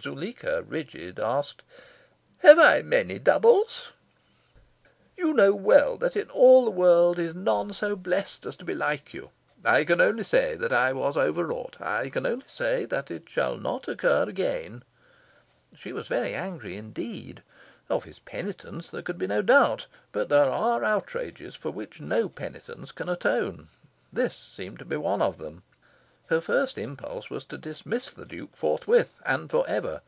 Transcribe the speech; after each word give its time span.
Zuleika, 0.00 0.62
rigid, 0.62 1.20
asked 1.20 1.62
"Have 2.38 2.58
I 2.58 2.82
many 2.82 3.20
doubles?" 3.20 3.92
"You 5.16 5.32
know 5.32 5.54
well 5.54 5.96
that 5.96 6.16
in 6.16 6.28
all 6.30 6.64
the 6.64 6.72
world 6.72 7.20
is 7.20 7.36
none 7.36 7.72
so 7.72 7.94
blest 7.94 8.44
as 8.44 8.56
to 8.56 8.64
be 8.64 8.74
like 8.74 9.14
you. 9.14 9.30
I 9.64 9.84
can 9.84 10.00
only 10.00 10.24
say 10.24 10.56
that 10.56 10.72
I 10.72 10.92
was 10.92 11.16
over 11.16 11.46
wrought. 11.46 11.76
I 11.78 12.08
can 12.08 12.26
only 12.26 12.46
say 12.48 12.84
that 12.86 13.12
it 13.12 13.28
shall 13.28 13.56
not 13.56 13.86
occur 13.86 14.24
again." 14.24 14.82
She 15.76 15.92
was 15.92 16.08
very 16.08 16.34
angry 16.34 16.76
indeed. 16.76 17.44
Of 17.88 18.02
his 18.02 18.18
penitence 18.18 18.90
there 18.90 19.02
could 19.02 19.18
be 19.18 19.28
no 19.28 19.40
doubt. 19.40 19.86
But 20.10 20.28
there 20.30 20.50
are 20.50 20.82
outrages 20.82 21.54
for 21.54 21.70
which 21.70 22.00
no 22.00 22.28
penitence 22.28 22.90
can 22.90 23.08
atone. 23.08 23.68
This 24.12 24.34
seemed 24.34 24.80
to 24.80 24.84
be 24.84 24.96
one 24.96 25.22
of 25.22 25.38
them. 25.38 25.62
Her 26.26 26.40
first 26.40 26.78
impulse 26.78 27.28
was 27.28 27.44
to 27.46 27.58
dismiss 27.58 28.10
the 28.10 28.24
Duke 28.24 28.56
forthwith 28.56 29.20
and 29.26 29.50
for 29.50 29.68
ever. 29.68 30.00